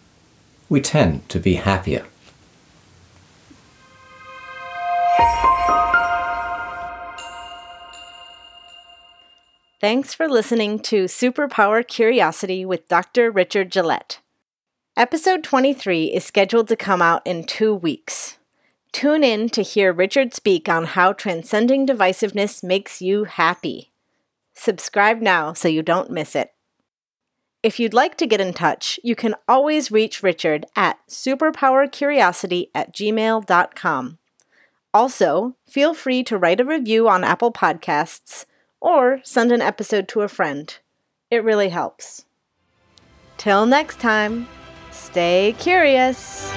we 0.69 0.81
tend 0.81 1.29
to 1.29 1.39
be 1.39 1.57
happier. 1.57 2.07
Thanks 9.83 10.15
for 10.15 10.29
listening 10.29 10.79
to 10.83 11.07
Superpower 11.07 11.85
Curiosity 11.85 12.65
with 12.65 12.87
Dr. 12.87 13.33
Richard 13.33 13.69
Gillett. 13.69 14.19
Episode 14.97 15.43
23 15.43 16.05
is 16.05 16.25
scheduled 16.25 16.69
to 16.69 16.77
come 16.77 17.03
out 17.03 17.21
in 17.27 17.43
two 17.43 17.75
weeks. 17.75 18.39
Tune 18.93 19.25
in 19.25 19.49
to 19.49 19.61
hear 19.63 19.93
Richard 19.93 20.35
speak 20.35 20.69
on 20.69 20.85
how 20.85 21.13
transcending 21.13 21.85
divisiveness 21.85 22.63
makes 22.63 23.03
you 23.03 23.25
happy. 23.25 23.91
Subscribe 24.55 25.21
now 25.21 25.53
so 25.53 25.67
you 25.67 25.83
don't 25.83 26.13
miss 26.13 26.37
it. 26.37 26.53
If 27.65 27.81
you'd 27.81 27.93
like 27.93 28.17
to 28.19 28.27
get 28.29 28.41
in 28.41 28.55
touch, 28.55 29.01
you 29.03 29.17
can 29.17 29.35
always 29.49 29.91
reach 29.91 30.23
Richard 30.23 30.65
at 30.77 31.01
superpowercuriosity 31.09 32.69
at 32.73 32.95
gmail.com. 32.95 34.19
Also, 34.95 35.57
feel 35.69 35.93
free 35.93 36.23
to 36.23 36.39
write 36.39 36.61
a 36.61 36.65
review 36.65 37.09
on 37.09 37.25
Apple 37.25 37.53
Podcasts 37.53 38.45
or 38.83 39.21
send 39.23 39.53
an 39.53 39.63
episode 39.63 40.09
to 40.09 40.21
a 40.21 40.29
friend. 40.29 40.77
It 41.31 41.45
really 41.45 41.71
helps. 41.71 42.27
Till 43.39 43.65
next 43.65 44.01
time, 44.01 44.49
stay 44.91 45.55
curious. 45.59 46.53